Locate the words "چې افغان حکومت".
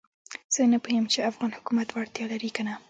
1.13-1.87